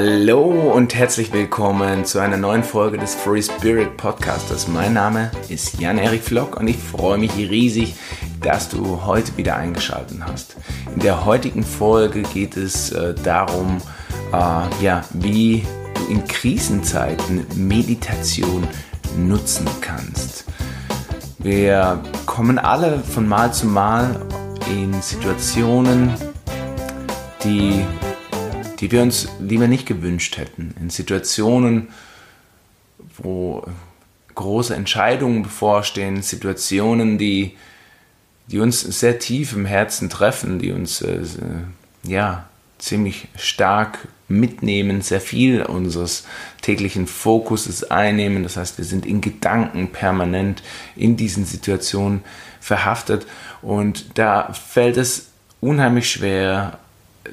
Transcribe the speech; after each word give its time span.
Hallo 0.00 0.44
und 0.44 0.94
herzlich 0.94 1.32
willkommen 1.32 2.04
zu 2.04 2.20
einer 2.20 2.36
neuen 2.36 2.62
Folge 2.62 2.98
des 2.98 3.16
Free 3.16 3.42
Spirit 3.42 3.96
Podcasters. 3.96 4.68
Mein 4.68 4.92
Name 4.92 5.32
ist 5.48 5.80
Jan-Erik 5.80 6.22
Flock 6.22 6.56
und 6.56 6.68
ich 6.68 6.78
freue 6.78 7.18
mich 7.18 7.36
riesig, 7.36 7.96
dass 8.40 8.68
du 8.68 9.04
heute 9.04 9.36
wieder 9.36 9.56
eingeschaltet 9.56 10.18
hast. 10.24 10.54
In 10.94 11.00
der 11.00 11.24
heutigen 11.24 11.64
Folge 11.64 12.22
geht 12.22 12.56
es 12.56 12.92
äh, 12.92 13.12
darum, 13.12 13.78
äh, 14.32 14.84
ja, 14.84 15.02
wie 15.14 15.66
du 15.94 16.12
in 16.12 16.24
Krisenzeiten 16.28 17.44
Meditation 17.56 18.68
nutzen 19.16 19.66
kannst. 19.80 20.44
Wir 21.38 22.00
kommen 22.24 22.60
alle 22.60 23.00
von 23.00 23.26
Mal 23.26 23.52
zu 23.52 23.66
Mal 23.66 24.14
in 24.70 25.02
Situationen, 25.02 26.14
die, 27.42 27.84
die 28.80 28.90
wir 28.92 29.02
uns 29.02 29.28
lieber 29.40 29.66
nicht 29.66 29.86
gewünscht 29.86 30.36
hätten. 30.36 30.74
In 30.80 30.90
Situationen, 30.90 31.88
wo 33.16 33.64
große 34.34 34.74
Entscheidungen 34.74 35.42
bevorstehen, 35.42 36.22
Situationen, 36.22 37.18
die, 37.18 37.56
die 38.46 38.60
uns 38.60 38.80
sehr 38.80 39.18
tief 39.18 39.52
im 39.52 39.66
Herzen 39.66 40.08
treffen, 40.08 40.58
die 40.60 40.70
uns 40.70 41.00
äh, 41.00 41.24
ja, 42.04 42.48
ziemlich 42.78 43.26
stark 43.36 44.06
mitnehmen, 44.28 45.02
sehr 45.02 45.20
viel 45.20 45.62
unseres 45.62 46.24
täglichen 46.62 47.06
Fokuses 47.06 47.90
einnehmen. 47.90 48.44
Das 48.44 48.56
heißt, 48.56 48.78
wir 48.78 48.84
sind 48.84 49.06
in 49.06 49.20
Gedanken 49.20 49.88
permanent 49.88 50.62
in 50.94 51.16
diesen 51.16 51.44
Situationen 51.44 52.22
verhaftet 52.60 53.26
und 53.62 54.18
da 54.18 54.52
fällt 54.52 54.96
es 54.96 55.30
unheimlich 55.60 56.10
schwer, 56.10 56.78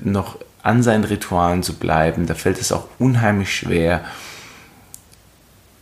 noch 0.01 0.39
an 0.65 0.83
seinen 0.83 1.03
Ritualen 1.03 1.63
zu 1.63 1.75
bleiben. 1.75 2.25
Da 2.25 2.33
fällt 2.33 2.59
es 2.59 2.71
auch 2.71 2.87
unheimlich 2.99 3.55
schwer, 3.55 4.03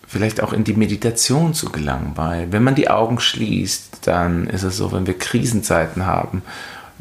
vielleicht 0.08 0.42
auch 0.42 0.54
in 0.54 0.64
die 0.64 0.74
Meditation 0.74 1.54
zu 1.54 1.72
gelangen, 1.72 2.12
weil 2.16 2.52
wenn 2.52 2.64
man 2.64 2.76
die 2.76 2.90
Augen 2.90 3.20
schließt, 3.20 4.06
dann 4.08 4.48
ist 4.48 4.64
es 4.64 4.78
so, 4.78 4.92
wenn 4.92 5.08
wir 5.08 5.18
Krisenzeiten 5.18 6.06
haben 6.06 6.44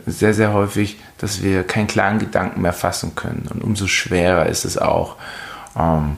sehr, 0.06 0.34
sehr 0.34 0.52
häufig, 0.52 0.98
dass 1.18 1.42
wir 1.42 1.62
keinen 1.64 1.86
klaren 1.86 2.18
Gedanken 2.18 2.62
mehr 2.62 2.72
fassen 2.72 3.14
können. 3.14 3.48
Und 3.52 3.62
umso 3.62 3.86
schwerer 3.86 4.46
ist 4.46 4.64
es 4.64 4.78
auch, 4.78 5.16
ähm, 5.78 6.16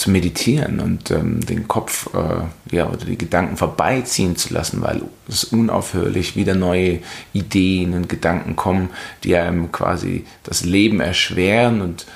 zu 0.00 0.10
meditieren 0.10 0.80
und 0.80 1.10
ähm, 1.10 1.44
den 1.44 1.68
Kopf 1.68 2.08
äh, 2.14 2.74
ja, 2.74 2.88
oder 2.88 3.04
die 3.04 3.18
Gedanken 3.18 3.58
vorbeiziehen 3.58 4.34
zu 4.34 4.54
lassen, 4.54 4.80
weil 4.80 5.02
es 5.28 5.44
unaufhörlich 5.44 6.36
wieder 6.36 6.54
neue 6.54 7.00
Ideen 7.34 7.92
und 7.92 8.08
Gedanken 8.08 8.56
kommen, 8.56 8.88
die 9.24 9.36
einem 9.36 9.70
quasi 9.72 10.24
das 10.42 10.64
Leben 10.64 11.00
erschweren 11.00 11.82
und 11.82 12.06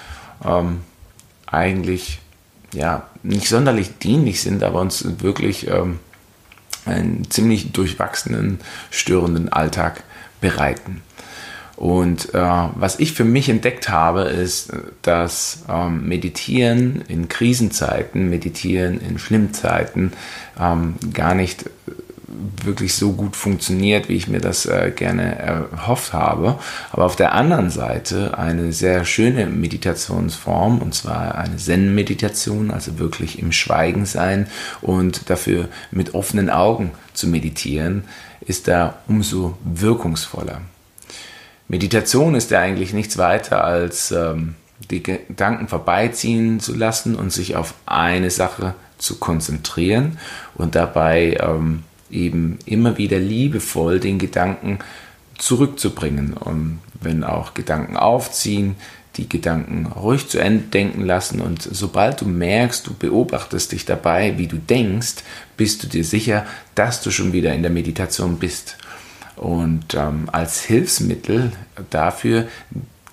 ähm, 0.43 0.81
eigentlich 1.45 2.21
ja 2.73 3.07
nicht 3.23 3.49
sonderlich 3.49 3.99
dienlich 3.99 4.41
sind, 4.41 4.63
aber 4.63 4.81
uns 4.81 5.07
wirklich 5.19 5.69
ähm, 5.69 6.01
einen 6.87 7.31
ziemlich 7.31 7.73
durchwachsenen, 7.73 8.61
störenden 8.91 9.53
Alltag 9.53 10.05
bereiten. 10.41 11.03
Und 11.77 12.35
äh, 12.35 12.39
was 12.39 13.01
ich 13.01 13.13
für 13.13 13.25
mich 13.25 13.49
entdeckt 13.49 13.89
habe, 13.89 14.23
ist, 14.23 14.73
dass 15.03 15.65
ähm, 15.69 16.09
Meditieren 16.09 17.03
in 17.09 17.29
Krisenzeiten, 17.29 18.31
Meditieren 18.31 19.01
in 19.01 19.19
Schlimmzeiten 19.19 20.13
ähm, 20.59 20.95
gar 21.13 21.35
nicht 21.35 21.65
wirklich 22.63 22.95
so 22.95 23.13
gut 23.13 23.37
funktioniert, 23.37 24.09
wie 24.09 24.15
ich 24.15 24.29
mir 24.29 24.41
das 24.41 24.67
äh, 24.67 24.93
gerne 24.95 25.37
erhofft 25.37 26.13
habe. 26.13 26.59
Aber 26.93 27.05
auf 27.05 27.17
der 27.17 27.33
anderen 27.33 27.71
Seite 27.71 28.39
eine 28.39 28.73
sehr 28.73 29.05
schöne 29.05 29.47
Meditationsform, 29.47 30.79
und 30.79 30.95
zwar 30.95 31.37
eine 31.37 31.57
Zen-Meditation, 31.57 32.71
also 32.71 32.99
wirklich 32.99 33.39
im 33.39 33.53
Schweigen 33.53 34.07
sein 34.07 34.47
und 34.81 35.31
dafür 35.31 35.69
mit 35.91 36.15
offenen 36.15 36.51
Augen 36.51 36.93
zu 37.13 37.29
meditieren, 37.29 38.05
ist 38.41 38.69
da 38.69 38.99
umso 39.07 39.57
wirkungsvoller. 39.65 40.61
Meditation 41.69 42.35
ist 42.35 42.51
ja 42.51 42.61
eigentlich 42.61 42.93
nichts 42.93 43.19
weiter 43.19 43.65
als 43.65 44.11
ähm, 44.11 44.55
die 44.91 45.03
Gedanken 45.03 45.69
vorbeiziehen 45.69 46.61
zu 46.61 46.75
lassen 46.75 47.15
und 47.15 47.33
sich 47.33 47.57
auf 47.57 47.75
eine 47.87 48.31
Sache 48.31 48.75
zu 48.99 49.19
konzentrieren 49.19 50.19
und 50.55 50.75
dabei 50.75 51.39
ähm, 51.41 51.83
eben 52.11 52.59
immer 52.67 52.99
wieder 52.99 53.19
liebevoll 53.19 54.01
den 54.01 54.19
Gedanken 54.19 54.79
zurückzubringen. 55.39 56.35
Und 56.35 56.81
wenn 57.01 57.25
auch 57.25 57.55
Gedanken 57.55 57.97
aufziehen, 57.97 58.77
die 59.17 59.29
Gedanken 59.29 59.87
ruhig 59.87 60.29
zu 60.29 60.39
Ende 60.39 60.65
denken 60.65 61.05
lassen 61.05 61.41
und 61.41 61.63
sobald 61.63 62.21
du 62.21 62.27
merkst, 62.27 62.87
du 62.87 62.95
beobachtest 62.95 63.73
dich 63.73 63.85
dabei, 63.85 64.39
wie 64.39 64.49
du 64.49 64.57
denkst, 64.57 65.23
bist 65.57 65.83
du 65.83 65.87
dir 65.87 66.05
sicher, 66.05 66.47
dass 66.75 67.01
du 67.01 67.11
schon 67.11 67.33
wieder 67.33 67.55
in 67.55 67.63
der 67.63 67.71
Meditation 67.71 68.39
bist. 68.39 68.77
Und 69.37 69.95
ähm, 69.95 70.29
als 70.31 70.63
Hilfsmittel 70.63 71.53
dafür 71.91 72.47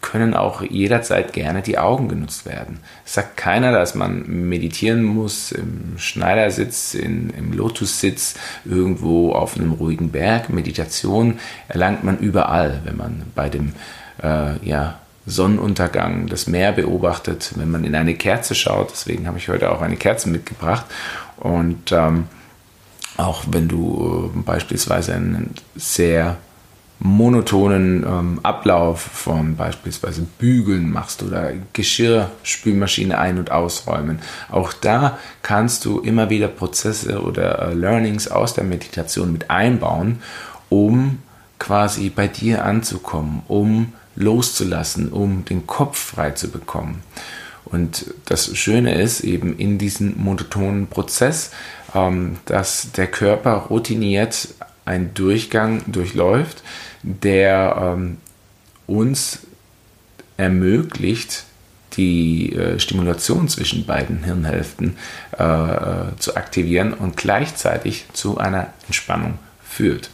können 0.01 0.33
auch 0.33 0.61
jederzeit 0.61 1.31
gerne 1.31 1.61
die 1.61 1.77
Augen 1.77 2.09
genutzt 2.09 2.45
werden. 2.45 2.79
Es 3.05 3.13
sagt 3.13 3.37
keiner, 3.37 3.71
dass 3.71 3.95
man 3.95 4.25
meditieren 4.49 5.03
muss 5.03 5.51
im 5.51 5.93
Schneidersitz, 5.97 6.95
in, 6.95 7.29
im 7.29 7.53
Lotussitz, 7.53 8.35
irgendwo 8.65 9.31
auf 9.33 9.55
einem 9.55 9.71
ruhigen 9.71 10.09
Berg. 10.09 10.49
Meditation 10.49 11.39
erlangt 11.67 12.03
man 12.03 12.17
überall, 12.17 12.81
wenn 12.83 12.97
man 12.97 13.23
bei 13.35 13.49
dem 13.49 13.73
äh, 14.23 14.57
ja, 14.67 14.99
Sonnenuntergang 15.25 16.27
das 16.27 16.47
Meer 16.47 16.71
beobachtet, 16.71 17.53
wenn 17.55 17.69
man 17.69 17.83
in 17.83 17.95
eine 17.95 18.15
Kerze 18.15 18.55
schaut. 18.55 18.91
Deswegen 18.91 19.27
habe 19.27 19.37
ich 19.37 19.49
heute 19.49 19.71
auch 19.71 19.81
eine 19.81 19.97
Kerze 19.97 20.29
mitgebracht. 20.29 20.85
Und 21.37 21.91
ähm, 21.91 22.25
auch 23.17 23.43
wenn 23.49 23.67
du 23.67 24.31
äh, 24.33 24.39
beispielsweise 24.39 25.13
einen 25.15 25.53
sehr 25.75 26.37
monotonen 27.03 28.03
ähm, 28.03 28.39
Ablauf 28.43 29.01
von 29.01 29.55
beispielsweise 29.55 30.21
Bügeln 30.37 30.91
machst 30.91 31.23
oder 31.23 31.51
Geschirrspülmaschine 31.73 33.17
ein- 33.17 33.39
und 33.39 33.51
ausräumen. 33.51 34.19
Auch 34.51 34.71
da 34.71 35.17
kannst 35.41 35.85
du 35.85 35.99
immer 35.99 36.29
wieder 36.29 36.47
Prozesse 36.47 37.23
oder 37.23 37.69
äh, 37.69 37.73
Learnings 37.73 38.27
aus 38.27 38.53
der 38.53 38.65
Meditation 38.65 39.31
mit 39.31 39.49
einbauen, 39.49 40.21
um 40.69 41.17
quasi 41.57 42.09
bei 42.09 42.27
dir 42.27 42.65
anzukommen, 42.65 43.41
um 43.47 43.93
loszulassen, 44.15 45.09
um 45.09 45.43
den 45.45 45.65
Kopf 45.65 45.97
frei 45.97 46.31
zu 46.31 46.49
bekommen. 46.49 47.01
Und 47.65 48.13
das 48.25 48.55
Schöne 48.57 49.01
ist 49.01 49.21
eben 49.21 49.57
in 49.57 49.77
diesem 49.77 50.21
monotonen 50.21 50.87
Prozess, 50.87 51.51
dass 52.45 52.91
der 52.93 53.07
Körper 53.07 53.53
routiniert 53.69 54.49
einen 54.85 55.13
Durchgang 55.13 55.83
durchläuft, 55.87 56.63
der 57.03 57.95
ähm, 57.97 58.17
uns 58.87 59.39
ermöglicht, 60.37 61.45
die 61.93 62.53
äh, 62.55 62.79
Stimulation 62.79 63.49
zwischen 63.49 63.85
beiden 63.85 64.23
Hirnhälften 64.23 64.97
äh, 65.37 65.43
äh, 65.43 66.15
zu 66.17 66.35
aktivieren 66.35 66.93
und 66.93 67.17
gleichzeitig 67.17 68.05
zu 68.13 68.37
einer 68.37 68.67
Entspannung 68.87 69.39
führt. 69.63 70.09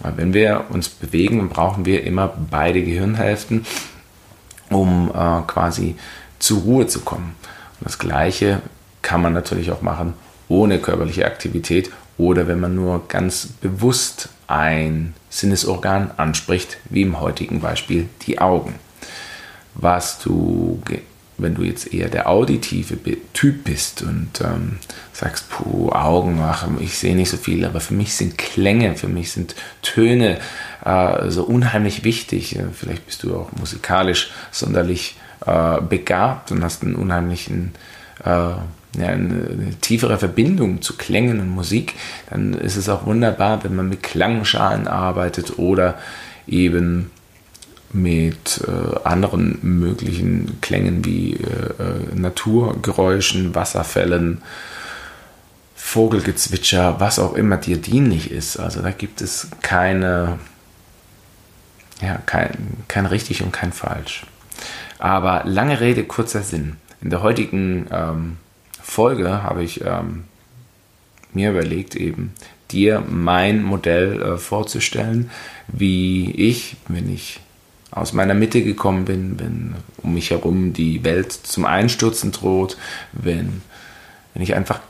Wenn 0.00 0.34
wir 0.34 0.66
uns 0.68 0.88
bewegen, 0.90 1.48
brauchen 1.48 1.86
wir 1.86 2.04
immer 2.04 2.32
beide 2.50 2.82
Gehirnhälften, 2.82 3.64
um 4.68 5.10
äh, 5.10 5.42
quasi 5.46 5.96
zur 6.38 6.60
Ruhe 6.60 6.86
zu 6.86 7.00
kommen. 7.00 7.34
Und 7.80 7.86
das 7.86 7.98
Gleiche 7.98 8.60
kann 9.00 9.22
man 9.22 9.32
natürlich 9.32 9.72
auch 9.72 9.82
machen 9.82 10.14
ohne 10.48 10.78
körperliche 10.78 11.26
Aktivität 11.26 11.90
oder 12.18 12.48
wenn 12.48 12.60
man 12.60 12.74
nur 12.74 13.08
ganz 13.08 13.46
bewusst 13.60 14.30
ein 14.46 15.14
Sinnesorgan 15.28 16.12
anspricht, 16.16 16.78
wie 16.88 17.02
im 17.02 17.20
heutigen 17.20 17.60
Beispiel 17.60 18.08
die 18.26 18.38
Augen. 18.38 18.74
Was 19.74 20.18
du, 20.20 20.80
wenn 21.36 21.54
du 21.54 21.62
jetzt 21.62 21.92
eher 21.92 22.08
der 22.08 22.30
auditive 22.30 22.96
Typ 23.34 23.64
bist 23.64 24.02
und 24.02 24.40
ähm, 24.40 24.78
sagst, 25.12 25.50
puh, 25.50 25.90
Augen 25.90 26.38
machen, 26.38 26.78
ich 26.80 26.96
sehe 26.96 27.14
nicht 27.14 27.30
so 27.30 27.36
viel, 27.36 27.66
aber 27.66 27.80
für 27.80 27.92
mich 27.92 28.14
sind 28.14 28.38
Klänge, 28.38 28.94
für 28.94 29.08
mich 29.08 29.32
sind 29.32 29.54
Töne 29.82 30.38
äh, 30.84 31.28
so 31.28 31.44
unheimlich 31.44 32.04
wichtig. 32.04 32.58
Vielleicht 32.72 33.04
bist 33.04 33.22
du 33.24 33.36
auch 33.36 33.52
musikalisch 33.52 34.30
sonderlich 34.50 35.16
äh, 35.44 35.82
begabt 35.82 36.52
und 36.52 36.64
hast 36.64 36.82
einen 36.82 36.94
unheimlichen 36.94 37.74
äh, 38.24 38.52
ja, 38.98 39.08
eine, 39.08 39.74
tiefere 39.80 40.18
Verbindung 40.18 40.82
zu 40.82 40.96
Klängen 40.96 41.40
und 41.40 41.50
Musik, 41.50 41.94
dann 42.30 42.54
ist 42.54 42.76
es 42.76 42.88
auch 42.88 43.06
wunderbar, 43.06 43.64
wenn 43.64 43.76
man 43.76 43.88
mit 43.88 44.02
Klangschalen 44.02 44.88
arbeitet 44.88 45.58
oder 45.58 45.98
eben 46.46 47.10
mit 47.92 48.64
äh, 48.66 48.98
anderen 49.04 49.58
möglichen 49.62 50.60
Klängen 50.60 51.04
wie 51.04 51.34
äh, 51.34 51.36
äh 51.36 52.14
Naturgeräuschen, 52.14 53.54
Wasserfällen, 53.54 54.42
Vogelgezwitscher, 55.74 56.96
was 56.98 57.18
auch 57.18 57.34
immer 57.34 57.56
dir 57.56 57.76
dienlich 57.76 58.30
ist. 58.30 58.56
Also 58.58 58.82
da 58.82 58.90
gibt 58.90 59.20
es 59.20 59.48
keine, 59.62 60.38
ja, 62.02 62.16
kein, 62.26 62.84
kein 62.88 63.06
richtig 63.06 63.42
und 63.42 63.52
kein 63.52 63.72
falsch. 63.72 64.26
Aber 64.98 65.42
lange 65.44 65.80
Rede, 65.80 66.04
kurzer 66.04 66.42
Sinn. 66.42 66.76
In 67.02 67.10
der 67.10 67.22
heutigen 67.22 67.86
ähm, 67.92 68.36
Folge 68.86 69.42
habe 69.42 69.64
ich 69.64 69.84
ähm, 69.84 70.24
mir 71.34 71.50
überlegt, 71.50 71.96
eben 71.96 72.32
dir 72.70 73.02
mein 73.06 73.62
Modell 73.62 74.22
äh, 74.22 74.38
vorzustellen, 74.38 75.30
wie 75.68 76.30
ich, 76.30 76.76
wenn 76.88 77.12
ich 77.12 77.40
aus 77.90 78.12
meiner 78.12 78.32
Mitte 78.34 78.62
gekommen 78.62 79.04
bin, 79.04 79.38
wenn 79.38 79.74
um 79.98 80.14
mich 80.14 80.30
herum 80.30 80.72
die 80.72 81.02
Welt 81.04 81.32
zum 81.32 81.64
Einstürzen 81.64 82.30
droht, 82.30 82.78
wenn, 83.12 83.60
wenn 84.32 84.42
ich 84.42 84.54
einfach 84.54 84.80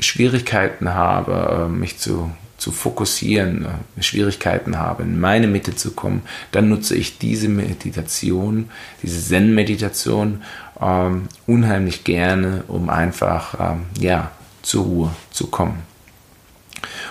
Schwierigkeiten 0.00 0.92
habe, 0.92 1.66
äh, 1.66 1.68
mich 1.68 1.98
zu, 1.98 2.30
zu 2.56 2.72
fokussieren, 2.72 3.66
äh, 3.66 4.02
Schwierigkeiten 4.02 4.78
habe, 4.78 5.02
in 5.02 5.20
meine 5.20 5.46
Mitte 5.46 5.74
zu 5.74 5.92
kommen, 5.92 6.22
dann 6.52 6.68
nutze 6.68 6.94
ich 6.94 7.18
diese 7.18 7.48
Meditation, 7.48 8.70
diese 9.02 9.22
Zen-Meditation 9.22 10.42
ähm, 10.80 11.28
unheimlich 11.46 12.04
gerne, 12.04 12.64
um 12.68 12.88
einfach 12.88 13.54
ähm, 13.60 13.86
ja, 14.00 14.30
zur 14.62 14.84
Ruhe 14.84 15.10
zu 15.30 15.48
kommen. 15.48 15.82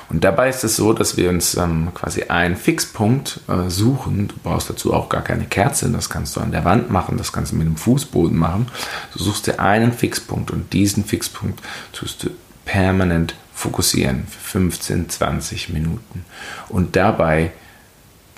Und 0.09 0.23
dabei 0.23 0.49
ist 0.49 0.63
es 0.63 0.75
so, 0.75 0.93
dass 0.93 1.17
wir 1.17 1.29
uns 1.29 1.55
ähm, 1.55 1.89
quasi 1.93 2.23
einen 2.23 2.55
Fixpunkt 2.55 3.39
äh, 3.47 3.69
suchen. 3.69 4.27
Du 4.27 4.35
brauchst 4.43 4.69
dazu 4.69 4.93
auch 4.93 5.09
gar 5.09 5.23
keine 5.23 5.45
Kerze, 5.45 5.89
das 5.89 6.09
kannst 6.09 6.35
du 6.35 6.41
an 6.41 6.51
der 6.51 6.63
Wand 6.63 6.91
machen, 6.91 7.17
das 7.17 7.33
kannst 7.33 7.51
du 7.51 7.55
mit 7.55 7.67
dem 7.67 7.77
Fußboden 7.77 8.37
machen. 8.37 8.67
Du 9.13 9.23
suchst 9.23 9.47
dir 9.47 9.59
einen 9.59 9.91
Fixpunkt 9.91 10.51
und 10.51 10.73
diesen 10.73 11.03
Fixpunkt 11.03 11.59
tust 11.91 12.23
du 12.23 12.29
permanent 12.65 13.35
fokussieren 13.55 14.27
für 14.27 14.59
15, 14.59 15.09
20 15.09 15.69
Minuten 15.69 16.25
und 16.69 16.95
dabei 16.95 17.51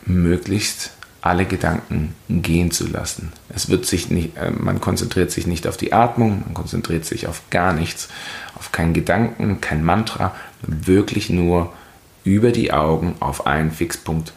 möglichst 0.06 0.92
alle 1.22 1.46
Gedanken 1.46 2.14
gehen 2.30 2.72
zu 2.72 2.88
lassen. 2.88 3.34
Es 3.50 3.69
wird 3.69 3.86
sich 3.86 4.10
nicht, 4.10 4.38
äh, 4.38 4.52
man 4.52 4.80
konzentriert 4.80 5.31
sich 5.31 5.48
nicht 5.48 5.68
auf 5.68 5.75
die 5.75 5.92
Atmung, 5.92 6.44
man 6.46 6.54
konzentriert 6.54 7.04
sich 7.04 7.28
auf 7.28 7.42
gar 7.50 7.74
nichts, 7.74 8.08
auf 8.56 8.72
keinen 8.72 8.94
Gedanken, 8.94 9.60
kein 9.60 9.84
Mantra, 9.84 10.34
wirklich 10.62 11.30
nur 11.30 11.74
über 12.24 12.52
die 12.52 12.72
Augen 12.72 13.16
auf 13.19 13.48
einen 13.48 13.72
Fixpunkt 13.72 14.31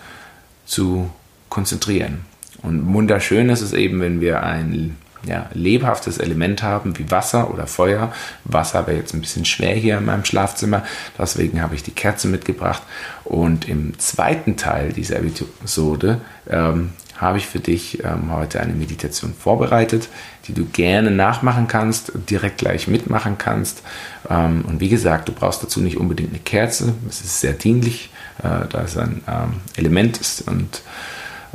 zu 0.65 1.11
konzentrieren. 1.49 2.25
Und 2.63 2.93
wunderschön 2.93 3.51
ist 3.51 3.61
es 3.61 3.73
eben, 3.73 4.01
wenn 4.01 4.21
wir 4.21 4.43
ein 4.43 4.97
ja, 5.25 5.47
lebhaftes 5.53 6.19
Element 6.19 6.63
haben, 6.63 6.99
wie 6.99 7.11
Wasser 7.11 7.53
oder 7.53 7.67
Feuer. 7.67 8.13
Wasser 8.45 8.87
wäre 8.87 8.99
jetzt 8.99 9.15
ein 9.15 9.21
bisschen 9.21 9.45
schwer 9.45 9.75
hier 9.75 9.99
in 9.99 10.05
meinem 10.05 10.25
Schlafzimmer, 10.25 10.85
deswegen 11.19 11.63
habe 11.63 11.75
ich 11.75 11.83
die 11.83 11.91
Kerze 11.91 12.29
mitgebracht. 12.29 12.83
Und 13.25 13.69
im 13.69 13.99
zweiten 13.99 14.57
Teil 14.57 14.93
dieser 14.93 15.17
Episode 15.17 16.21
ähm, 16.49 16.91
habe 17.21 17.39
ich 17.39 17.47
für 17.47 17.61
dich 17.61 18.03
ähm, 18.03 18.33
heute 18.33 18.61
eine 18.61 18.73
Meditation 18.73 19.35
vorbereitet, 19.35 20.09
die 20.49 20.55
du 20.55 20.65
gerne 20.65 21.11
nachmachen 21.11 21.69
kannst, 21.69 22.13
direkt 22.31 22.59
gleich 22.59 22.89
mitmachen 22.89 23.37
kannst. 23.37 23.83
Ähm, 24.29 24.65
und 24.67 24.81
wie 24.81 24.89
gesagt, 24.89 25.29
du 25.29 25.33
brauchst 25.33 25.63
dazu 25.63 25.81
nicht 25.81 25.99
unbedingt 25.99 26.31
eine 26.31 26.39
Kerze. 26.39 26.95
Es 27.09 27.21
ist 27.21 27.41
sehr 27.41 27.53
dienlich, 27.53 28.11
äh, 28.39 28.67
da 28.69 28.83
es 28.85 28.97
ein 28.97 29.23
ähm, 29.29 29.61
Element 29.77 30.19
ist 30.19 30.49
und 30.49 30.83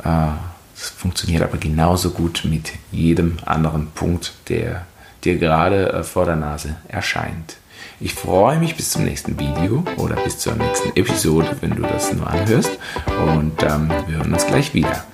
äh, 0.04 0.28
es 0.78 0.90
funktioniert 0.90 1.42
aber 1.42 1.58
genauso 1.58 2.10
gut 2.10 2.42
mit 2.44 2.72
jedem 2.92 3.38
anderen 3.44 3.88
Punkt, 3.88 4.34
der 4.48 4.86
dir 5.24 5.38
gerade 5.38 5.92
äh, 5.92 6.02
vor 6.02 6.26
der 6.26 6.36
Nase 6.36 6.76
erscheint. 6.88 7.56
Ich 7.98 8.14
freue 8.14 8.58
mich 8.58 8.76
bis 8.76 8.90
zum 8.90 9.04
nächsten 9.04 9.38
Video 9.38 9.82
oder 9.96 10.16
bis 10.16 10.38
zur 10.38 10.54
nächsten 10.54 10.90
Episode, 10.96 11.56
wenn 11.60 11.70
du 11.70 11.82
das 11.82 12.12
nur 12.12 12.28
anhörst. 12.28 12.78
Und 13.06 13.62
ähm, 13.62 13.90
wir 14.06 14.18
hören 14.18 14.32
uns 14.34 14.46
gleich 14.46 14.74
wieder. 14.74 15.04